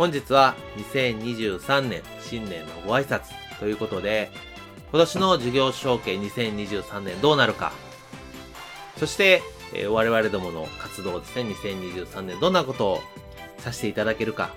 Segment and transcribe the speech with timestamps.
[0.00, 3.24] 本日は2023年新年のご挨拶
[3.58, 4.30] ということで、
[4.92, 7.70] 今年の事業承継2023年どうなるか、
[8.96, 9.42] そして、
[9.74, 13.00] えー、我々どもの活動ですね、2023年どんなことを
[13.58, 14.54] させていただけるか、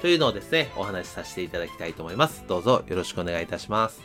[0.00, 2.44] というのをですね、お話しさせていただきたいと思います。
[2.46, 4.00] どうぞよろしくお願いいたします。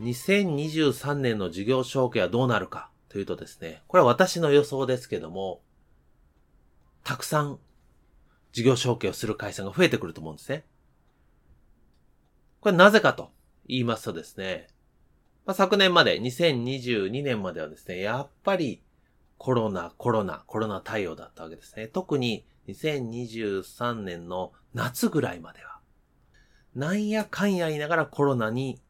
[0.00, 5.60] 2023年の事業承継はどうなるかというとですね、これは私の予想ですけども、
[7.04, 7.58] たくさん
[8.52, 10.64] 事業承継をする会社が増えてくると思うんですね。
[12.60, 13.30] これなぜかと
[13.66, 14.68] 言いますとですね、
[15.46, 18.82] まあ、昨年まで、2022年まではですね、やっぱり
[19.38, 21.88] コロナ、コロナ、コロナ対応だったわけですね。
[21.88, 25.78] 特に2023年の夏ぐらいまでは、
[26.74, 28.80] なんやかんや言いながらコロナに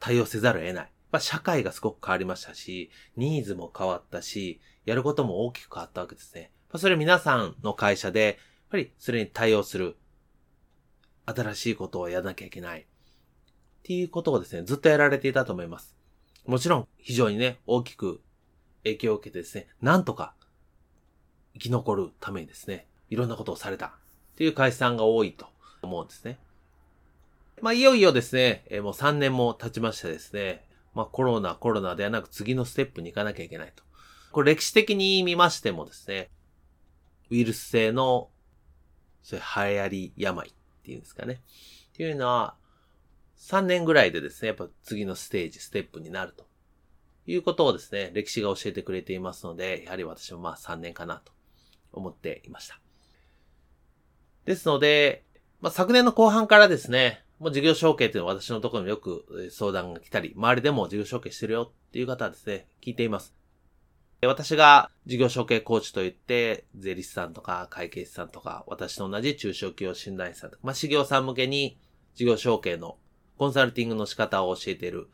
[0.00, 0.90] 対応せざるを得ない。
[1.12, 6.50] まあ、社会がすごく変わりましたし、ニーズも変わったし、やることも大きく変わったわけですね。
[6.72, 8.38] ま、それ皆さんの会社で
[8.74, 9.96] ぱりそれに対応する、
[11.26, 12.80] 新しいことをやらなきゃいけない。
[12.80, 12.84] っ
[13.84, 15.96] ていうことをですね、ずっとやられていたと思います。
[16.44, 18.20] もちろん、非常にね、大きく
[18.82, 20.34] 影響を受けてですね、なんとか
[21.52, 23.90] 生き残るためにですね、いろんなことをされたっ
[24.36, 25.46] ていう会社さんが多いと
[25.82, 26.38] 思うんですね。
[27.62, 30.64] まあ、いよいよですね、えもう3年も経ちましてですね、
[30.94, 33.84] まあ、コロナ、コロナではなく次のステップに行かなきゃいけないと。
[34.32, 36.30] これ歴史的に見ましてもですね、
[37.30, 38.30] ウイルス性の
[39.24, 40.52] そういう流行り病っ
[40.84, 41.40] ていうんですかね。
[41.92, 42.54] っていうのは、
[43.38, 46.46] 3年ぐらいでですね、やっぱ次のステージ、ステップになると
[47.26, 51.32] いうことをですね、歴史が教えてくれていますので、やはり私もまあ3年かなと
[51.92, 52.78] 思っていました。
[54.44, 55.24] ですので、
[55.60, 63.34] まあ、昨年の後半からですね、もう事業承継っていうのは私のところによく相談が来たり、周りでも事業承継してるよっていう方はですね、聞いています。
[64.26, 71.78] 私が事業承継コーチといって、税理士さんとか会計士さんとか、私と同じ中小企業診断士さんとか、まあ、事業さん向けに
[72.14, 72.96] 事業承継の
[73.38, 75.08] コンサルティングの仕方を教えている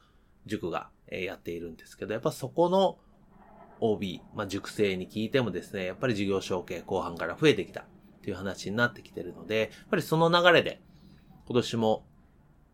[0.47, 2.99] 塾がやっているんですけど、やっぱそこの
[3.81, 7.85] OB、まあ、塾生に聞いてもですね、やっぱり事業承継後半から増えてきたっ
[8.23, 10.81] ていう話になってきてるので、やっぱりその流れで
[11.47, 12.05] 今年も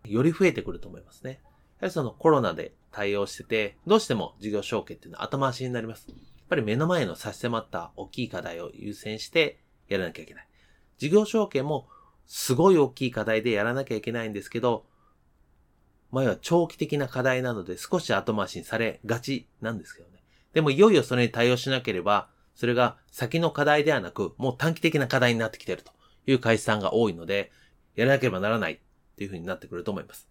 [0.05, 1.41] より増えてくると思いますね。
[1.81, 6.07] やはりそのコロナで対応してて、どうしても事業承継っていうのは後回しになります。
[6.09, 6.17] やっ
[6.49, 10.49] ぱり目の前の差し迫った大きい課題を優先してやらなきゃいけない。
[10.99, 11.89] 事業承継も
[12.27, 14.87] すごい大きい課題でやらなきゃいけないんですけど、
[16.11, 20.23] 前は長期的な課題なので少し後回しにされがちなんですけどね。
[20.55, 25.93] でもいよいよそれに対応しなければ、それが先の課題ではなく、もう短期的な課題になってきてると
[26.27, 27.53] いう会社さんが多いので、
[27.95, 28.79] やらなければならないっ
[29.17, 30.29] ていうふうになってくると思います。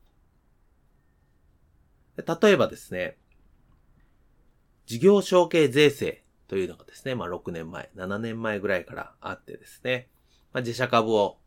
[2.17, 3.17] 例えばですね、
[4.85, 10.09] 事業承継税制というのがですね、まあ6年前、7年前ぐらいからあってですね、
[10.53, 11.37] まあ、自社株を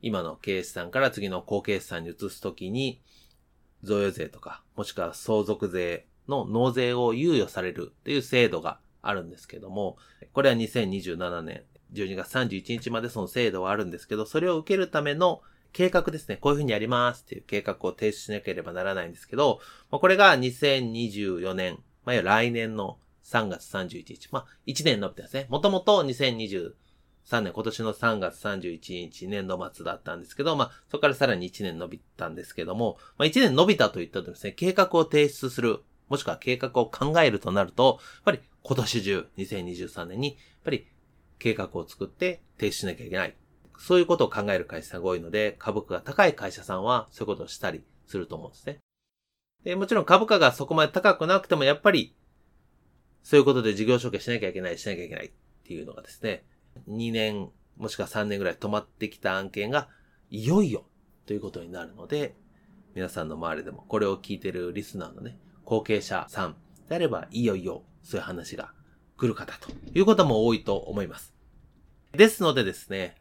[0.00, 3.02] 今の経営士さんから次の後継士さんに移すときに、
[3.82, 9.96] 贈与税とか、もしくは相続税の納税を猶予されるという制度があるんですけども、
[10.32, 11.62] これは2027年
[11.92, 15.42] 12月31日までその制度はあるんですけど、それを受けるための
[15.72, 16.36] 計画ですね。
[16.36, 19.60] こういうふうにやりますっていう計画を提出しなければならないんですけど、
[19.90, 24.28] これが2024年、まあ、来年の3月31日。
[24.32, 25.46] まあ、1年伸びてますね。
[25.50, 26.72] もともと2023
[27.42, 40.86] 年、今年の3月31日年度末だったんですけど、まあ、そこからさらに1年伸びたんですけども、まあ、1年伸びたといったとですね、計画を提出する、もしくは計画を考えるとなると、やっぱり今年中、2023年に、やっぱり
[41.38, 43.36] 計画を作って提出しなきゃいけない。
[43.78, 48.80] そういうことを考える会社さんが多いので、株価が高い会社さんはそういうことをしたりすると思うんですね。
[49.64, 52.14] で、もちろん株価がそこまで高くなくても、やっぱり、
[53.22, 55.30] そういうことで事業承継しなきゃいけない、しなきゃいけないっ
[55.64, 56.44] ていうのがですね、
[56.88, 59.88] 2年、もしくは3年ぐらい止まってきた案件が、
[60.30, 60.86] いよいよ
[61.26, 62.34] ということになるので、
[62.94, 66.56] 皆さんの周りでもこれを聞いてるリスナーのね、後継者さん
[66.88, 68.72] であれば、いよいよそういう話が
[69.16, 71.34] 来る方ということも多いと思います。
[72.12, 73.16] ですのでですね、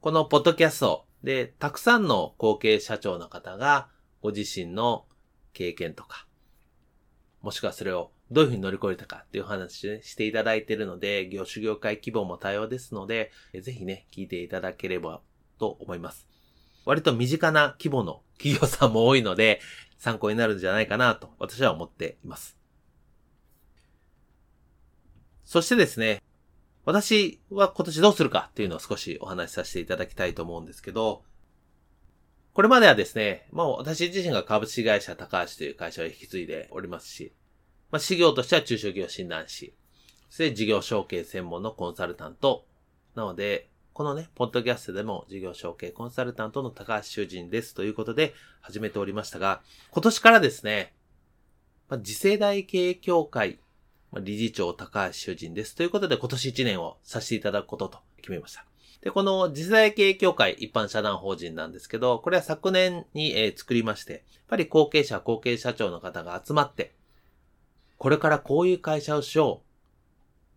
[0.00, 3.88] このポッドキャストでたくさんの後継社長の方が
[4.22, 5.06] ご自身の
[5.52, 6.28] 経験とか、
[7.42, 15.20] もしくはそれをどういうふうに乗り越えたかっていう話ね、していただいているので、業種業界規模も多様ですので、ぜひね、聞いていただければ
[15.58, 16.28] と思います。
[16.84, 19.60] 割と身近な規模の企業さんも多いので、
[19.98, 22.56] 参考になるんじゃないかなと私は思っています。
[25.44, 26.22] そしてですね、
[26.88, 31.22] 私は今年どうするかっていうのを少しお話しさせていただきたいと思うんですけど、
[32.54, 37.34] これまではですね、まあ私自身が株式会社高橋という会社を引き継いでおりますし、
[37.90, 39.74] まあ、事業としては中小企業診断士。
[40.30, 42.64] そして事業承継専門のコンサルタント。
[43.14, 48.32] なので、このね、ポッドキャストでも事業承継コンサルタントの高橋修人ですということで
[48.62, 50.94] 始めておりましたが、今年からですね、
[51.90, 53.60] まあ、次世代経営協会、
[54.14, 58.64] 理事長高橋修人ですということで今年1年をさせていただくことと決めました。
[59.00, 66.94] で、この次世代経営協会一般社団法人なんですけど、これは昨年に、え、作りまして、やっぱり後継者、後継社長の方が集まって、
[67.96, 69.62] これからこういう会社をしよ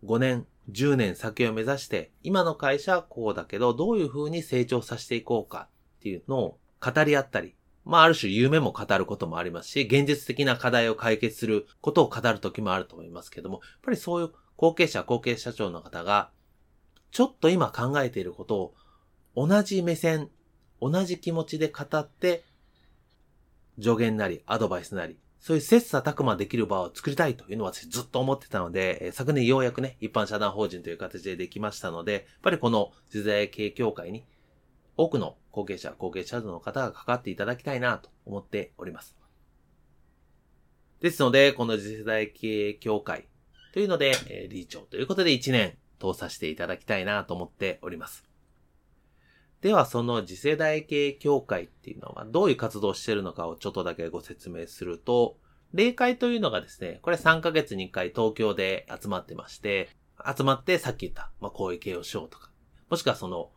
[0.02, 0.06] う。
[0.06, 16.30] 5年、10年先を目指して、今の会社はこうだけど、どういう風に成長させていこうかっていうのを語り合ったり、まあある種夢も語ることもありますし、現実的な課題を解決することを語る時もあると思いますけども、やっぱりそういう後継者、後継社長の方が、
[17.10, 18.74] ちょっと今考えていることを
[19.48, 20.30] 同じ目線、
[20.80, 22.44] 同じ気持ちで語って、
[23.80, 34.24] 助言なり、アドバイスなり、そういう切磋琢磨できる場を作りたいというのは私ずっと思ってたので、昨年ようやくね、一般社団法人という形でできましたので、やっぱりこの時代経営協会に
[34.96, 39.16] 多くの後継者、後継者の方が関わっていただきたいなと思っております。
[41.00, 43.28] ですので、この次世代経営協会
[43.72, 48.24] というので、え理事長ということで1年通させていただきたいなと思っております。
[49.60, 55.36] では、その次世代系協会っていうのはどういう活動をしているのかをちょっとだけご説明すると、
[55.72, 59.88] 例会というのがですね、これ3ヶ月に1回東京で集まってまして、
[60.36, 62.50] 集まってさっき言った、まあ、こういう経営をしようとか、
[62.90, 63.50] もしくはその、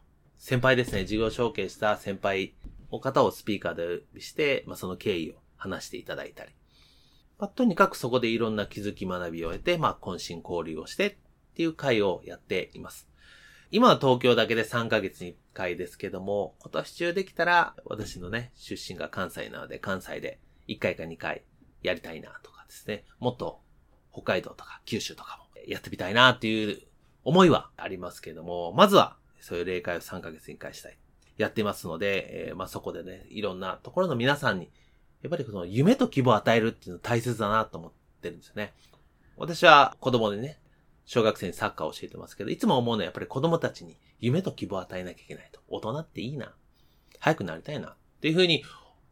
[0.46, 2.54] 先輩ですね、事業承継した先輩
[2.92, 6.52] の方をスピーカーでして、まあ、その経緯を話していただいたり、
[7.40, 11.16] まあ、とにかくそこでいろんな気づき学びを得て、まあ、懇親交流をしてっ
[11.56, 13.10] ていう会をやっています。
[13.72, 21.42] 今は東京だけで3ヶ月に1回ですけども、今年中できたら、私のね、出身が関西なので、関西で1回か2回
[21.82, 23.62] やりたいなとかですね、もっと
[24.14, 26.84] 北海道とか九州とかもやってみたいなっていう
[27.24, 30.98] 思いはありますけども、まずはそういう例会を3ヶ月に1回したい。
[31.38, 34.72] やってますので、えー、まあそこでね、いろんなところの皆さんに、
[35.22, 37.92] やっぱりその夢と希望を与えるっていうの大切だなと思っ
[38.24, 38.74] てるんですよね。
[39.38, 40.58] 私は子供でね、
[41.06, 45.60] 小学生にサッカーを教えてますけど、いつも思うのはやっぱり子供たちに夢と希望を与えなきゃいけないと。
[45.68, 46.56] 大人っていいな。
[47.20, 47.90] 早くなりたいな。
[47.90, 48.64] っていうふうに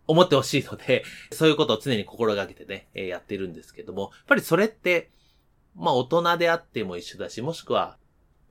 [0.07, 5.11] 思ってほしいので、 そういうことを常に心がけてね、え、やってるんですけども、やっぱりそれって、
[5.75, 7.97] まあ大人であっても一緒だし、もしくは、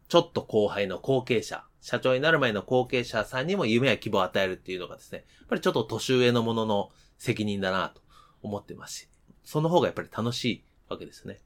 [0.09, 8.01] ちょっと後輩の後継者、社長になる前の後継者さんにも夢や希望を与えるっていうのがですね、やっぱりちょっと年上のものの責任だなと
[8.41, 9.09] 思ってますし、
[9.43, 11.41] その方がやっぱり楽しいわけですね。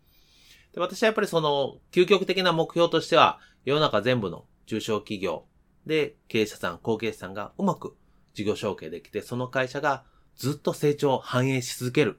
[0.75, 5.47] で、私はやっぱりその、究極的な目標としては、世の中全部の中小企業
[5.87, 7.97] で経営者さん、後継者さんがうまく
[8.35, 10.05] 事業承継できて、その会社が
[10.37, 12.19] ずっと成長、繁栄し続ける。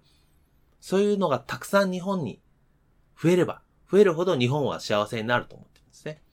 [0.79, 2.41] そういうのがたくさん日本に
[3.21, 6.23] 増えれば、増えるほど日本は幸せになると思ってるんですね。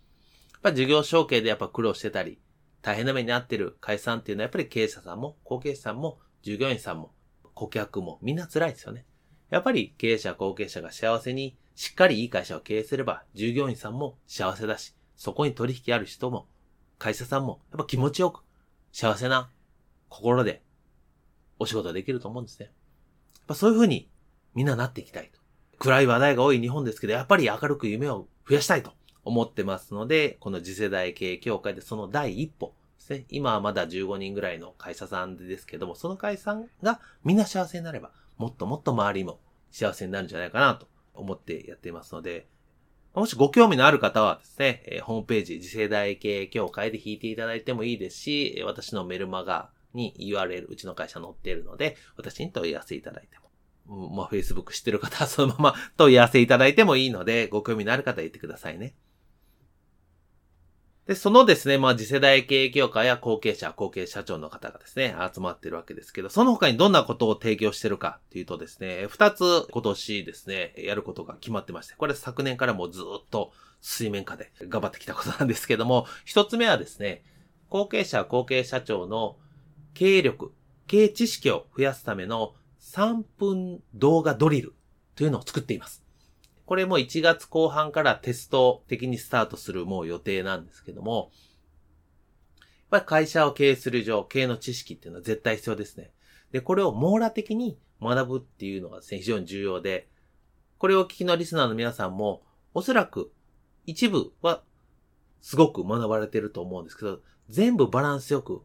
[0.65, 2.41] やっぱ事業承継でやっぱ苦労してたり、
[2.81, 7.13] 大変な目に遭ってる会社さんっていうのはやっぱり経営者さんも、後継者さんも、従業員さんも、
[7.53, 9.05] 顧客もみんな辛いですよね。
[9.51, 16.49] やっぱり経営者、後継者が幸せにしっかりいい会社を経営すれば、従業員さんも幸せだし、そこに取引ある人も、
[16.99, 18.41] 会社さんも、やっぱ気持ちよく、
[18.91, 19.51] 幸せな
[20.09, 20.63] 心で、
[21.59, 22.67] お仕事できると思うんですね。
[22.67, 24.09] やっぱそういう風に、
[24.55, 25.41] みんななっていきたいと。
[25.79, 28.95] 暗い話題が多い日本ですけど、やっぱり明るく夢を増やしたいと
[29.25, 33.25] 思ってますので、この次世代経営協会でその第一歩ですね。
[33.31, 39.39] 今はまだ15人ぐらいの会社さんですけども、その会社さんがみんな幸せになれば、もっともっと周りも
[39.71, 42.47] 幸せになるんじゃないかなと思ってやっていますので、
[43.15, 53.45] もしご興味のある方はですね、え、ホームページ、次世代系協会で引いていただいてもいいですし、私のメルマガに URL、うちの会社載っているので、私に問い合わせいただいても。
[53.87, 58.95] まあ、Facebook 知ってる方はそのまま問い合わせいただいてもいいので、ご興味のある方は言ってくださいね。
[61.07, 77.23] で、そのですね、まあ次世代経営協会や後継者、後継社長の方がですね、集まってるわけですけど、その他にどんなことを提供してるかっていうとですね、二つ今年ですね、やることが決まってまして、これ昨年からもうずっと水面下で頑張ってきたことなんですけども、一つ目はですね、
[77.69, 79.37] 後継者、後継社長の
[79.93, 80.55] 経営力、
[80.87, 84.75] 経営知識を増やすための3分動画ドリル
[85.17, 86.04] というのを作っています。
[86.67, 91.31] これも1月後半からテスト的にスタートするもう予定なんですけども、
[92.61, 96.13] やっぱり会社を経営する上、経営の知識っていうのは絶対必要ですね。
[96.53, 100.09] で、これを網羅的に学ぶっていうのがですね、非常に重要で、
[100.79, 102.43] これを聞きのリスナーの皆さんも、
[102.73, 103.33] おそらく
[103.87, 104.63] 一部は
[105.41, 108.63] すごく学ばれてると思うんですけど、全部バランスよく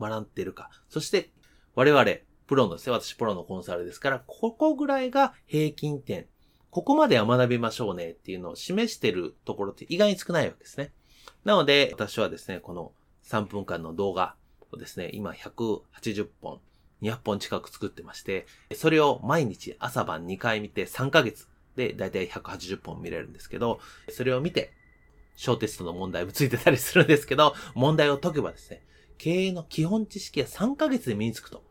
[0.00, 0.70] 学んでるか。
[0.88, 1.30] そして
[1.74, 2.04] 我々、
[2.46, 6.26] プロのですね、私プロのコンサルですから、ここぐらいが平均点
[6.72, 10.90] ここまでは学びましょうねっていうのを示してるところって意外に少ないわけですね。
[11.44, 12.92] なので、私はですね、この
[13.26, 14.36] 3分間の動画
[14.70, 16.60] をですね、今180本、
[17.02, 24.72] 200本近く作ってまして、それを毎日朝晩2回見て3ヶ月でだいたい180本見れるんですけど、それを見て、
[25.36, 28.82] 小テストの問題もついてたりするんですけど、問題を解けばですね、
[29.18, 31.62] 経営の基本知識が3ヶ月で身につくと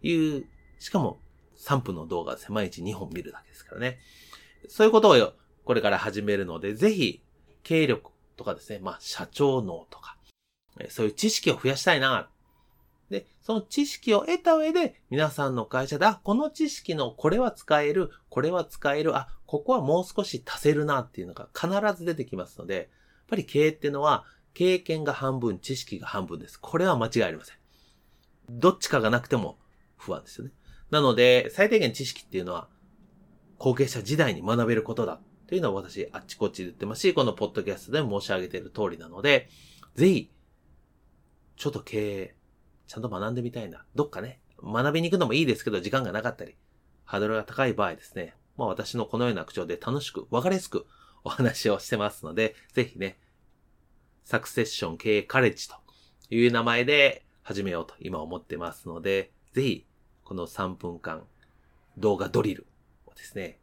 [0.00, 0.46] いう、
[0.78, 1.20] しかも
[1.58, 3.98] 3分の動画ですね、毎日2本見るだけですからね。
[4.68, 5.32] そういうことを
[5.64, 7.22] これから始めるので、ぜひ、
[7.62, 10.16] 経営力とかですね、まあ、社長能とか、
[10.88, 12.30] そういう知識を増やしたいな。
[13.10, 22.86] で、その知識を得た上で、皆さんの会社で、あ、この知識のこれは使える、これは使える、あ、ここはもう少し足せるなっていうのが必ず出てきますので、やっ
[23.28, 24.24] ぱり経営っていうのは、
[24.54, 26.58] 経験が半分、知識が半分です。
[26.60, 27.56] これは間違いありません。
[28.50, 29.58] どっちかがなくても
[29.96, 30.52] 不安ですよね。
[30.90, 32.68] なので、最低限知識っていうのは、
[33.58, 39.48] 後継者時代に学べることだというのは私、あっちこっちで言ってますし、このポッドキャストでも申し上げている通りなので、
[39.94, 40.30] ぜひ、
[41.56, 42.34] ちょっと経営、
[42.86, 43.84] ちゃんと学んでみたいな。
[43.94, 46.56] どっかね、学びに行くのもいいですけど、時間がなかったり、
[47.04, 50.86] ハードルが高い場合ですね、まあ私のこのような口調で楽しく、わかりやすく
[51.24, 53.18] お話をしてますので、ぜひね、
[54.24, 55.76] サクセッション経営カレッジと
[56.30, 59.86] いう名前で始めようと今思ってますので、ぜひ
[60.28, 61.22] この3分間
[61.96, 62.66] 動画ドリル
[63.06, 63.60] をですね、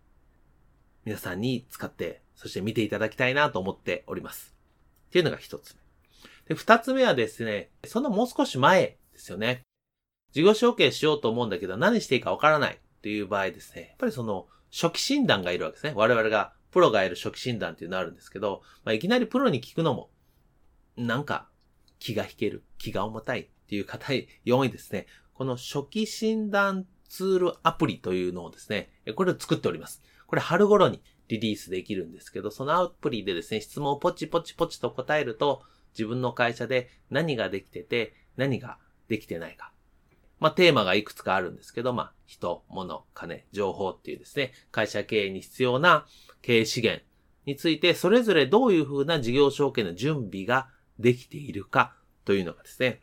[1.06, 4.56] 皆さんに使って、そして見ていただきたいなと思っております。
[5.10, 5.82] っていうのが一つ目。
[6.48, 9.62] で、二つ目はですね、そのもう少し前ですよね。
[10.32, 15.94] 事業承継しようと思うんだけど何していいかわからないっていう場合ですね、やっぱりその初期診断がいるわけですね。
[15.96, 20.10] 我々が、プロがいる初期診断っていうのがあるんですけど、まあ、いきなりプロに聞くのも、
[20.98, 21.48] なんか
[22.00, 24.26] 気が引ける、気が重たいっていう方4
[24.66, 25.06] 位ですね。
[25.36, 30.02] この初期診断ツールアプリというのをですね、これを作っております。
[30.28, 35.64] これ春頃にリリースできるんですけど、そのアプリでですね、質問をポチポチポチと答えると、
[35.94, 39.72] 自分の会社で何ができてて、何ができてないか。
[40.40, 46.06] まあ、テーマがいくつかあるんですけど、まあ、人、物、金、情報っていうですね、会社経営に必要な
[46.42, 47.04] 経営資源
[47.46, 53.02] について、それぞれどういうふうな事業承継の準備ができているかというのがですね、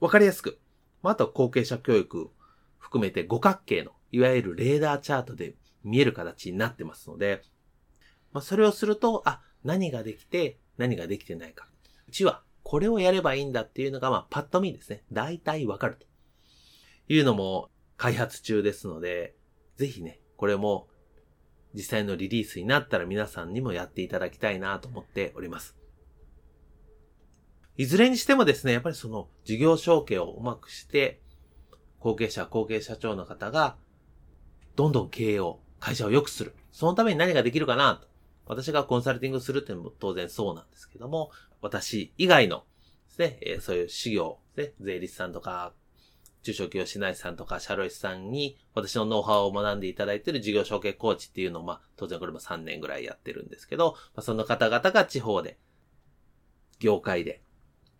[0.00, 0.58] わかりやすく
[1.02, 2.30] まあ、あと後継者教育
[2.78, 7.42] 含めて五角形の、いわゆるレーダーチャートで見える形になってますので、
[8.32, 11.68] まあ、それをすると、あ、何ができて、何ができてないか。
[12.08, 15.02] うちは、これをやればいいんだっていうのが、まあ、パッと見ですね。
[15.12, 16.06] 大体わかると
[17.08, 19.34] いうのも開発中ですので、
[19.76, 20.88] ぜひね、これも
[21.74, 25.77] 実際のリリースになったら皆さんにもやっていただきたいなと思っております。
[27.78, 31.22] いずれにしてもですね、やっぱりその事業承継をうまくして、
[32.00, 33.76] 後継者、後継社長の方が、
[34.76, 36.54] どんどん経営を、会社を良くする。
[36.72, 38.08] そのために何ができるかなと。
[38.46, 41.30] 私がコンサルティングするっていうのも当然そうなんですけども、
[41.60, 42.64] 私以外の
[43.18, 45.72] ね、え、そういう事業、ね、税理士さんとか、
[46.42, 55.58] 中小企業市内さんとか、社労士さんに私のノウハウを学んでいただいている事業承継コーチっていうのを、まあ、当然これも3年ぐらいやってるんですけど、まあ、その方々が地方で、
[56.78, 57.42] 業界で、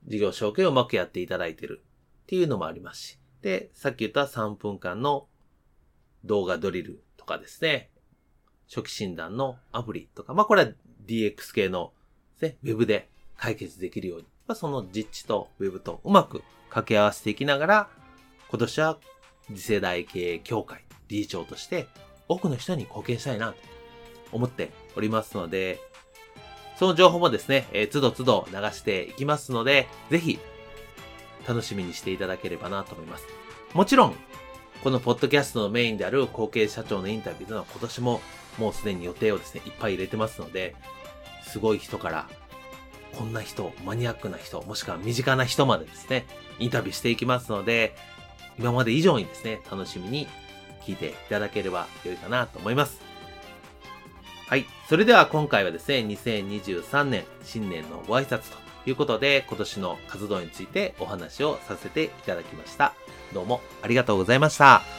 [0.06, 1.82] 事業承継をうまくやっていただいてる
[2.22, 3.18] っていうのもありますし。
[3.42, 5.28] で、さっき言った3分間の
[6.24, 7.90] 動画ドリルとかですね、
[8.68, 10.70] 初期診断のアプリとか、まあこれは
[11.06, 11.92] DX 系の、
[12.40, 17.88] ね、ウェブで解決できるように、まあ、その実地とウェブとうまく掛け合わせていきながら、
[18.50, 18.98] 今年は
[19.48, 21.86] 次世代経営協会理事長として
[22.28, 23.58] 多くの人に貢献したいなと
[24.32, 25.80] 思っておりますので、
[26.78, 30.38] その情報もですね、えー、都度都度流していきますので、ぜひ、
[31.46, 33.26] 楽しみにしていただければなと思います。
[33.74, 34.14] もちろん、
[34.84, 38.20] このポッドキャストのメインである後継社長のインタビューというのは今年も
[38.58, 40.76] もうすでに予定をですね、いっぱい入れてますので、
[41.42, 42.28] すごい人から
[43.16, 46.26] こんな人、マニアックな人、もしくは身近な人までですね、
[46.60, 47.96] インタビューしていきますので、
[48.56, 50.28] 今まで以上にですね、楽しみに
[50.84, 53.07] 聞いていただければ良いかなと思います。
[54.48, 54.66] はい。
[54.88, 62.94] それでは今回はですね、2023年新年のご挨拶ということで、今年の活動についてお話をさせていただきました。
[63.34, 64.97] どうもありがとうございました。